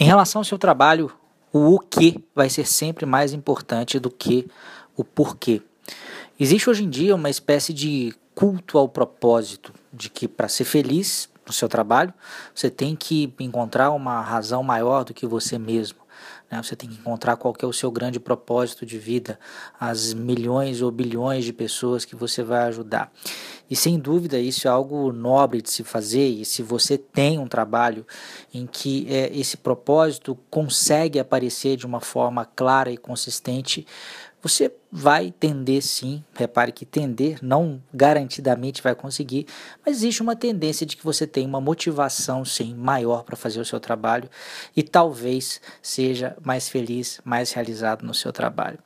Em 0.00 0.06
relação 0.06 0.40
ao 0.40 0.44
seu 0.44 0.56
trabalho, 0.56 1.12
o 1.52 1.74
o 1.74 1.78
que 1.78 2.24
vai 2.34 2.48
ser 2.48 2.66
sempre 2.66 3.04
mais 3.04 3.34
importante 3.34 3.98
do 3.98 4.10
que 4.10 4.48
o 4.96 5.04
porquê. 5.04 5.60
Existe 6.38 6.70
hoje 6.70 6.84
em 6.84 6.88
dia 6.88 7.14
uma 7.14 7.28
espécie 7.28 7.74
de 7.74 8.14
culto 8.34 8.78
ao 8.78 8.88
propósito, 8.88 9.74
de 9.92 10.08
que 10.08 10.26
para 10.26 10.48
ser 10.48 10.64
feliz 10.64 11.28
no 11.46 11.52
seu 11.52 11.68
trabalho, 11.68 12.14
você 12.54 12.70
tem 12.70 12.96
que 12.96 13.34
encontrar 13.38 13.90
uma 13.90 14.22
razão 14.22 14.62
maior 14.62 15.04
do 15.04 15.12
que 15.12 15.26
você 15.26 15.58
mesmo. 15.58 15.98
Né? 16.50 16.62
Você 16.62 16.74
tem 16.74 16.88
que 16.88 16.98
encontrar 16.98 17.36
qual 17.36 17.54
é 17.60 17.66
o 17.66 17.72
seu 17.72 17.90
grande 17.90 18.18
propósito 18.18 18.86
de 18.86 18.96
vida, 18.96 19.38
as 19.78 20.14
milhões 20.14 20.80
ou 20.80 20.90
bilhões 20.90 21.44
de 21.44 21.52
pessoas 21.52 22.06
que 22.06 22.16
você 22.16 22.42
vai 22.42 22.60
ajudar. 22.68 23.12
E 23.70 23.76
sem 23.76 23.98
dúvida 24.00 24.38
isso 24.38 24.66
é 24.66 24.70
algo 24.70 25.12
nobre 25.12 25.62
de 25.62 25.70
se 25.70 25.84
fazer. 25.84 26.26
E 26.26 26.44
se 26.44 26.60
você 26.60 26.98
tem 26.98 27.38
um 27.38 27.46
trabalho 27.46 28.04
em 28.52 28.66
que 28.66 29.06
é, 29.08 29.30
esse 29.32 29.56
propósito 29.56 30.36
consegue 30.50 31.20
aparecer 31.20 31.76
de 31.76 31.86
uma 31.86 32.00
forma 32.00 32.44
clara 32.44 32.90
e 32.90 32.96
consistente, 32.96 33.86
você 34.42 34.72
vai 34.90 35.30
tender 35.30 35.82
sim, 35.82 36.24
repare 36.34 36.72
que 36.72 36.84
tender 36.84 37.38
não 37.42 37.82
garantidamente 37.92 38.82
vai 38.82 38.94
conseguir, 38.94 39.46
mas 39.84 39.98
existe 39.98 40.22
uma 40.22 40.34
tendência 40.34 40.86
de 40.86 40.96
que 40.96 41.04
você 41.04 41.26
tem 41.26 41.46
uma 41.46 41.60
motivação 41.60 42.44
sim 42.44 42.74
maior 42.74 43.22
para 43.22 43.36
fazer 43.36 43.60
o 43.60 43.64
seu 43.64 43.78
trabalho 43.78 44.28
e 44.74 44.82
talvez 44.82 45.60
seja 45.82 46.36
mais 46.42 46.68
feliz, 46.68 47.20
mais 47.24 47.52
realizado 47.52 48.04
no 48.04 48.14
seu 48.14 48.32
trabalho. 48.32 48.78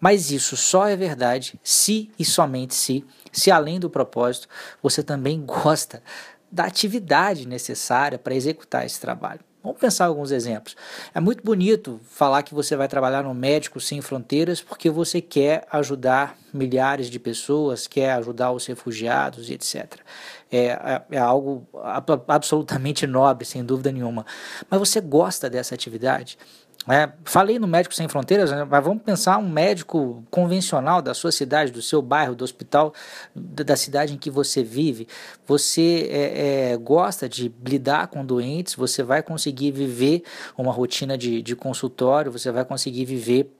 Mas 0.00 0.30
isso 0.30 0.56
só 0.56 0.86
é 0.88 0.96
verdade 0.96 1.58
se 1.62 2.10
e 2.18 2.24
somente 2.24 2.74
se, 2.74 3.04
se 3.32 3.50
além 3.50 3.78
do 3.78 3.88
propósito, 3.88 4.48
você 4.82 5.02
também 5.02 5.40
gosta 5.46 6.02
da 6.50 6.64
atividade 6.64 7.46
necessária 7.46 8.18
para 8.18 8.34
executar 8.34 8.84
esse 8.84 9.00
trabalho. 9.00 9.47
Vamos 9.62 9.80
pensar 9.80 10.06
alguns 10.06 10.30
exemplos. 10.30 10.76
É 11.12 11.18
muito 11.18 11.42
bonito 11.42 12.00
falar 12.08 12.42
que 12.42 12.54
você 12.54 12.76
vai 12.76 12.86
trabalhar 12.86 13.24
no 13.24 13.34
Médico 13.34 13.80
Sem 13.80 14.00
Fronteiras 14.00 14.60
porque 14.60 14.88
você 14.88 15.20
quer 15.20 15.66
ajudar 15.72 16.38
milhares 16.54 17.10
de 17.10 17.18
pessoas, 17.18 17.86
quer 17.86 18.12
ajudar 18.12 18.52
os 18.52 18.64
refugiados 18.66 19.50
e 19.50 19.54
etc. 19.54 19.96
É, 20.50 20.66
é, 20.66 21.02
é 21.10 21.18
algo 21.18 21.66
absolutamente 22.26 23.06
nobre, 23.06 23.44
sem 23.44 23.64
dúvida 23.64 23.90
nenhuma. 23.90 24.24
Mas 24.70 24.78
você 24.78 25.00
gosta 25.00 25.50
dessa 25.50 25.74
atividade? 25.74 26.38
É, 26.90 27.10
falei 27.24 27.58
no 27.58 27.66
Médico 27.66 27.94
Sem 27.94 28.08
Fronteiras, 28.08 28.50
né, 28.50 28.64
mas 28.64 28.84
vamos 28.84 29.02
pensar 29.02 29.36
um 29.36 29.48
médico 29.48 30.24
convencional 30.30 31.02
da 31.02 31.12
sua 31.12 31.30
cidade, 31.30 31.70
do 31.70 31.82
seu 31.82 32.00
bairro, 32.00 32.34
do 32.34 32.42
hospital, 32.42 32.94
da 33.34 33.76
cidade 33.76 34.14
em 34.14 34.16
que 34.16 34.30
você 34.30 34.62
vive. 34.62 35.06
Você 35.46 36.08
é, 36.10 36.72
é, 36.72 36.76
gosta 36.76 37.28
de 37.28 37.52
lidar 37.64 38.08
com 38.08 38.24
doentes, 38.24 38.74
você 38.74 39.02
vai 39.02 39.22
conseguir 39.22 39.70
viver 39.70 40.22
uma 40.56 40.72
rotina 40.72 41.18
de, 41.18 41.42
de 41.42 41.54
consultório, 41.54 42.32
você 42.32 42.50
vai 42.50 42.64
conseguir 42.64 43.04
viver 43.04 43.54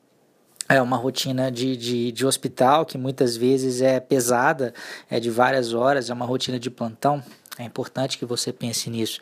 é 0.68 0.82
uma 0.82 0.98
rotina 0.98 1.50
de, 1.50 1.74
de, 1.76 2.12
de 2.12 2.26
hospital 2.26 2.84
que 2.84 2.98
muitas 2.98 3.34
vezes 3.34 3.80
é 3.80 3.98
pesada, 3.98 4.74
é 5.08 5.18
de 5.18 5.30
várias 5.30 5.72
horas, 5.72 6.10
é 6.10 6.12
uma 6.12 6.26
rotina 6.26 6.58
de 6.58 6.70
plantão. 6.70 7.22
É 7.58 7.64
importante 7.64 8.16
que 8.16 8.24
você 8.24 8.52
pense 8.52 8.88
nisso. 8.88 9.18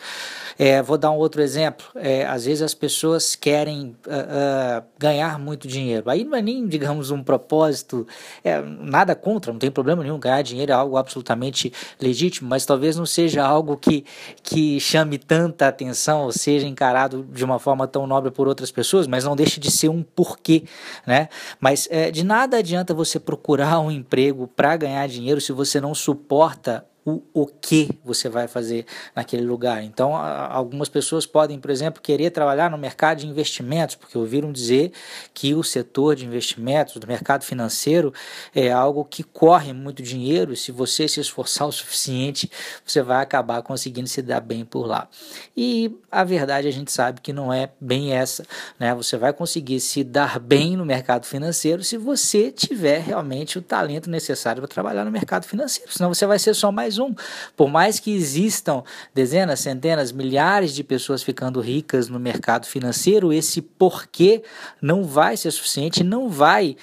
É, 0.59 0.83
vou 0.83 0.99
dar 0.99 1.11
um 1.11 1.17
outro 1.17 1.41
exemplo. 1.41 1.87
É, 1.95 2.27
às 2.27 2.45
vezes 2.45 2.61
as 2.61 2.75
pessoas 2.75 3.35
querem 3.35 3.97
uh, 4.07 4.81
uh, 4.81 4.85
ganhar 4.99 5.39
muito 5.39 5.67
dinheiro. 5.67 6.11
Aí 6.11 6.23
não 6.23 6.37
é 6.37 6.43
nem, 6.43 6.67
digamos, 6.69 7.11
um 7.11 7.23
propósito, 7.23 8.07
é, 8.45 8.61
nada 8.61 9.15
contra, 9.15 9.51
não 9.51 9.59
tem 9.59 9.71
problema 9.71 10.03
nenhum. 10.03 10.19
Ganhar 10.19 10.43
dinheiro 10.43 10.71
é 10.71 10.75
algo 10.75 10.99
absolutamente 10.99 11.73
legítimo, 11.99 12.47
mas 12.47 12.67
talvez 12.67 12.95
não 12.95 13.07
seja 13.07 13.43
algo 13.43 13.75
que, 13.75 14.05
que 14.43 14.79
chame 14.81 15.17
tanta 15.17 15.67
atenção 15.67 16.25
ou 16.25 16.33
seja 16.33 16.67
encarado 16.67 17.27
de 17.33 17.43
uma 17.43 17.59
forma 17.59 17.89
tão 17.89 18.07
nobre 18.07 18.31
por 18.31 18.47
outras 18.47 18.71
pessoas, 18.71 19.07
mas 19.07 19.25
não 19.25 19.35
deixe 19.35 19.59
de 19.59 19.71
ser 19.71 19.89
um 19.89 20.03
porquê. 20.03 20.65
Né? 21.07 21.31
Mas 21.59 21.89
é, 21.91 22.11
de 22.11 22.23
nada 22.23 22.59
adianta 22.59 22.93
você 22.93 23.19
procurar 23.19 23.81
um 23.81 23.91
emprego 23.91 24.47
para 24.47 24.77
ganhar 24.77 25.09
dinheiro 25.09 25.41
se 25.41 25.53
você 25.53 25.81
não 25.81 25.95
suporta 25.95 26.85
o, 27.07 27.23
o 27.33 27.47
que 27.47 27.89
você 28.05 28.29
vai 28.29 28.49
fazer 28.49 28.85
naquele 29.15 29.45
lugar. 29.45 29.83
Então, 29.85 30.17
algumas 30.17 30.89
pessoas 30.89 31.25
podem, 31.25 31.59
por 31.61 31.71
exemplo, 31.71 32.03
querer 32.03 32.31
trabalhar 32.31 32.69
no 32.69 32.77
mercado 32.77 33.19
de 33.19 33.29
investimentos, 33.29 33.95
porque 33.95 34.19
ouviram 34.19 34.51
dizer 34.51 34.93
que 35.33 35.55
o 35.55 35.63
setor 35.63 36.17
de 36.17 36.27
investimentos, 36.27 36.97
do 36.97 37.07
mercado 37.07 37.45
financeiro, 37.45 38.13
é 38.53 38.73
algo 38.73 39.05
que 39.05 39.23
corre 39.23 39.73
muito 39.73 40.03
dinheiro 40.03 40.53
e 40.53 40.57
se 40.57 40.73
você 40.73 41.07
se 41.07 41.21
esforçar 41.21 41.69
o 41.69 41.73
suficiente, 41.73 42.51
você 42.85 43.01
vai 43.03 43.23
acabar 43.23 43.63
conseguindo 43.63 44.09
se 44.09 44.21
dar 44.21 44.41
bem 44.41 44.65
por 44.65 44.85
lá. 44.85 45.09
E 45.57 45.97
a 46.11 46.25
verdade 46.25 46.67
a 46.67 46.73
gente 46.73 46.91
sabe 46.91 47.21
que 47.21 47.33
não 47.33 47.53
é 47.53 47.71
bem 47.81 48.13
essa, 48.13 48.45
né? 48.81 48.93
Você 48.97 49.17
vai 49.17 49.33
conseguir 49.33 49.79
se 49.79 50.03
dar 50.03 50.41
bem 50.41 50.77
no 50.77 50.85
mercado 50.85 51.25
financeiro 51.25 51.85
se 51.85 51.97
você 51.97 52.51
tiver 52.51 52.99
realmente 53.01 53.59
o 53.59 53.63
talento 53.63 54.11
necessário 54.11 54.61
para 54.61 54.69
trabalhar 54.69 55.05
no 55.05 55.11
mercado 55.11 55.45
financeiro, 55.47 55.93
senão 55.93 56.13
você 56.13 56.27
vai 56.27 56.39
ser 56.39 56.55
só 56.55 56.73
mais 56.73 56.96
um. 56.99 57.15
Por 57.57 57.69
mais 57.69 57.99
que 57.99 58.15
existam 58.15 58.83
dezenas, 59.15 59.61
centenas, 59.61 60.13
milhares 60.13 60.75
de 60.75 60.83
pessoas 60.85 61.23
ficando 61.23 61.61
ricas 61.61 62.09
no 62.09 62.19
mercado 62.19 62.67
financeiro, 62.67 63.33
esse 63.33 63.61
porquê 63.61 64.43
não 64.81 65.05
vai 65.05 65.37
ser 65.37 65.51
suficiente, 65.51 66.03
não 66.03 66.29
vai 66.29 66.77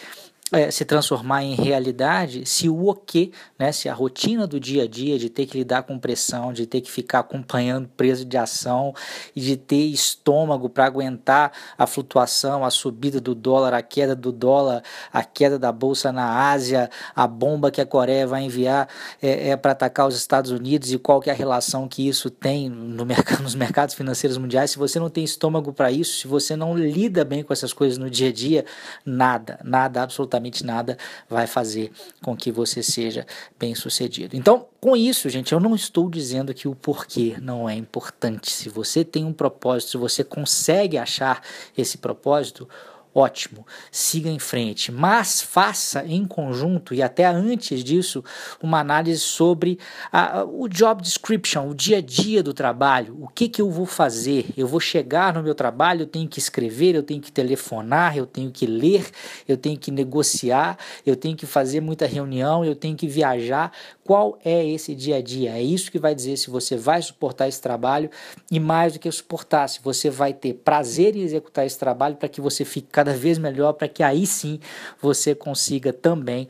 é, 0.53 0.69
se 0.69 0.85
transformar 0.85 1.43
em 1.43 1.55
realidade 1.55 2.45
se 2.45 2.69
o 2.69 2.83
o 2.83 2.93
que, 2.93 3.31
né, 3.57 3.71
se 3.71 3.87
a 3.87 3.93
rotina 3.93 4.45
do 4.45 4.59
dia 4.59 4.83
a 4.83 4.87
dia 4.87 5.17
de 5.17 5.29
ter 5.29 5.45
que 5.45 5.57
lidar 5.57 5.83
com 5.83 5.97
pressão, 5.97 6.51
de 6.51 6.67
ter 6.67 6.81
que 6.81 6.91
ficar 6.91 7.19
acompanhando 7.19 7.87
preso 7.95 8.25
de 8.25 8.37
ação 8.37 8.93
e 9.35 9.41
de 9.41 9.55
ter 9.55 9.85
estômago 9.85 10.69
para 10.69 10.85
aguentar 10.85 11.51
a 11.77 11.87
flutuação, 11.87 12.65
a 12.65 12.69
subida 12.69 13.21
do 13.21 13.33
dólar, 13.33 13.73
a 13.73 13.81
queda 13.81 14.15
do 14.15 14.31
dólar, 14.31 14.83
a 15.11 15.23
queda 15.23 15.57
da 15.57 15.71
bolsa 15.71 16.11
na 16.11 16.51
Ásia, 16.51 16.89
a 17.15 17.25
bomba 17.25 17.71
que 17.71 17.79
a 17.79 17.85
Coreia 17.85 18.27
vai 18.27 18.43
enviar 18.43 18.87
é, 19.21 19.49
é 19.49 19.55
para 19.55 19.71
atacar 19.71 20.07
os 20.07 20.15
Estados 20.15 20.51
Unidos 20.51 20.91
e 20.91 20.97
qual 20.99 21.21
que 21.21 21.29
é 21.29 21.33
a 21.33 21.35
relação 21.35 21.87
que 21.87 22.07
isso 22.07 22.29
tem 22.29 22.69
no 22.69 23.05
mercado, 23.05 23.41
nos 23.43 23.55
mercados 23.55 23.95
financeiros 23.95 24.37
mundiais. 24.37 24.71
Se 24.71 24.77
você 24.77 24.99
não 24.99 25.09
tem 25.09 25.23
estômago 25.23 25.71
para 25.71 25.91
isso, 25.91 26.19
se 26.19 26.27
você 26.27 26.55
não 26.55 26.77
lida 26.77 27.23
bem 27.23 27.43
com 27.43 27.53
essas 27.53 27.71
coisas 27.71 27.97
no 27.97 28.09
dia 28.09 28.29
a 28.29 28.33
dia, 28.33 28.65
nada, 29.05 29.59
nada, 29.63 30.03
absolutamente 30.03 30.42
absolutamente 30.43 30.65
nada 30.65 30.97
vai 31.29 31.47
fazer 31.47 31.91
com 32.21 32.35
que 32.35 32.51
você 32.51 32.83
seja 32.83 33.25
bem 33.57 33.73
sucedido. 33.73 34.35
Então, 34.35 34.67
com 34.81 34.95
isso, 34.97 35.29
gente, 35.29 35.53
eu 35.53 35.59
não 35.59 35.75
estou 35.75 36.09
dizendo 36.09 36.53
que 36.53 36.67
o 36.67 36.75
porquê 36.75 37.37
não 37.41 37.69
é 37.69 37.75
importante. 37.75 38.51
Se 38.51 38.69
você 38.69 39.05
tem 39.05 39.23
um 39.23 39.33
propósito, 39.33 39.91
se 39.91 39.97
você 39.97 40.23
consegue 40.23 40.97
achar 40.97 41.41
esse 41.77 41.97
propósito, 41.97 42.67
ótimo, 43.13 43.65
siga 43.91 44.29
em 44.29 44.39
frente, 44.39 44.91
mas 44.91 45.41
faça 45.41 46.03
em 46.05 46.25
conjunto 46.25 46.93
e 46.93 47.01
até 47.01 47.25
antes 47.25 47.83
disso 47.83 48.23
uma 48.61 48.79
análise 48.79 49.19
sobre 49.19 49.77
a, 50.11 50.43
o 50.43 50.67
job 50.67 51.01
description, 51.01 51.67
o 51.69 51.75
dia 51.75 51.97
a 51.97 52.01
dia 52.01 52.41
do 52.41 52.53
trabalho, 52.53 53.17
o 53.21 53.27
que, 53.27 53.47
que 53.47 53.61
eu 53.61 53.69
vou 53.69 53.85
fazer, 53.85 54.47
eu 54.57 54.67
vou 54.67 54.79
chegar 54.79 55.33
no 55.33 55.43
meu 55.43 55.53
trabalho, 55.53 56.01
eu 56.01 56.07
tenho 56.07 56.27
que 56.27 56.39
escrever, 56.39 56.95
eu 56.95 57.03
tenho 57.03 57.21
que 57.21 57.31
telefonar, 57.31 58.17
eu 58.17 58.25
tenho 58.25 58.51
que 58.51 58.65
ler, 58.65 59.09
eu 59.47 59.57
tenho 59.57 59.77
que 59.77 59.91
negociar, 59.91 60.77
eu 61.05 61.15
tenho 61.15 61.35
que 61.35 61.45
fazer 61.45 61.81
muita 61.81 62.07
reunião, 62.07 62.65
eu 62.65 62.75
tenho 62.75 62.95
que 62.95 63.07
viajar, 63.07 63.71
qual 64.03 64.37
é 64.43 64.65
esse 64.67 64.95
dia 64.95 65.17
a 65.17 65.21
dia? 65.21 65.51
É 65.51 65.61
isso 65.61 65.91
que 65.91 65.99
vai 65.99 66.15
dizer 66.15 66.37
se 66.37 66.49
você 66.49 66.75
vai 66.75 67.01
suportar 67.01 67.47
esse 67.47 67.61
trabalho 67.61 68.09
e 68.51 68.59
mais 68.59 68.93
do 68.93 68.99
que 68.99 69.11
suportar, 69.11 69.67
se 69.67 69.79
você 69.81 70.09
vai 70.09 70.33
ter 70.33 70.53
prazer 70.53 71.15
em 71.15 71.21
executar 71.21 71.65
esse 71.65 71.77
trabalho 71.77 72.15
para 72.15 72.27
que 72.27 72.41
você 72.41 72.65
fique 72.65 72.87
cada 73.03 73.17
vez 73.17 73.37
melhor, 73.37 73.73
para 73.73 73.89
que 73.89 74.01
aí 74.01 74.25
sim 74.25 74.61
você 75.01 75.35
consiga 75.35 75.91
também 75.91 76.47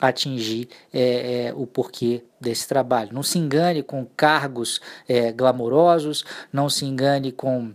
atingir 0.00 0.68
é, 0.94 1.48
é, 1.48 1.54
o 1.56 1.66
porquê 1.66 2.22
desse 2.40 2.68
trabalho. 2.68 3.10
Não 3.12 3.24
se 3.24 3.36
engane 3.36 3.82
com 3.82 4.06
cargos 4.16 4.80
é, 5.08 5.32
glamourosos, 5.32 6.24
não 6.52 6.70
se 6.70 6.84
engane 6.84 7.32
com 7.32 7.72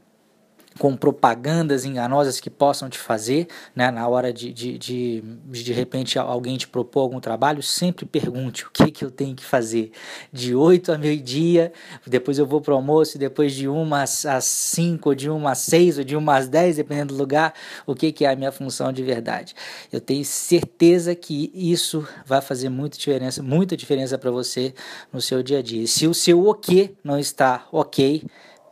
com 0.79 0.95
propagandas 0.95 1.85
enganosas 1.85 2.39
que 2.39 2.49
possam 2.49 2.89
te 2.89 2.97
fazer, 2.97 3.47
né, 3.75 3.91
na 3.91 4.07
hora 4.07 4.33
de, 4.33 4.51
de, 4.51 4.77
de, 4.77 5.21
de, 5.21 5.63
de 5.63 5.73
repente 5.73 6.17
alguém 6.17 6.57
te 6.57 6.67
propor 6.67 7.01
algum 7.01 7.19
trabalho, 7.19 7.61
sempre 7.61 8.05
pergunte 8.05 8.65
o 8.65 8.71
que, 8.71 8.91
que 8.91 9.05
eu 9.05 9.11
tenho 9.11 9.35
que 9.35 9.43
fazer. 9.43 9.91
De 10.31 10.55
8 10.55 10.91
a 10.91 10.97
meio-dia, 10.97 11.71
depois 12.05 12.37
eu 12.39 12.45
vou 12.45 12.61
para 12.61 12.73
o 12.73 12.77
almoço, 12.77 13.17
depois 13.17 13.53
de 13.53 13.67
1 13.67 13.93
às 13.95 14.25
5, 14.41 15.15
de 15.15 15.29
1 15.29 15.47
às 15.47 15.57
6, 15.59 15.97
ou 15.99 16.03
de 16.03 16.17
1 16.17 16.29
às 16.29 16.47
10, 16.47 16.77
dependendo 16.77 17.13
do 17.13 17.19
lugar, 17.19 17.53
o 17.85 17.95
que, 17.95 18.11
que 18.11 18.25
é 18.25 18.31
a 18.31 18.35
minha 18.35 18.51
função 18.51 18.91
de 18.91 19.03
verdade. 19.03 19.53
Eu 19.91 20.01
tenho 20.01 20.25
certeza 20.25 21.15
que 21.15 21.51
isso 21.53 22.07
vai 22.25 22.41
fazer 22.41 22.69
muita 22.69 22.97
diferença, 22.97 23.41
muita 23.41 23.77
diferença 23.77 24.17
para 24.17 24.31
você 24.31 24.73
no 25.11 25.21
seu 25.21 25.43
dia 25.43 25.59
a 25.59 25.61
dia. 25.61 25.85
Se 25.87 26.07
o 26.07 26.13
seu 26.13 26.45
o 26.45 26.53
que 26.53 26.95
não 27.03 27.19
está 27.19 27.67
ok, 27.71 28.23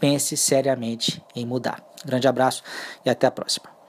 pense 0.02 0.36
seriamente 0.36 1.24
em 1.36 1.46
mudar. 1.46 1.82
Grande 2.04 2.28
abraço 2.28 2.64
e 3.06 3.10
até 3.10 3.28
a 3.28 3.32
próxima. 3.32 3.81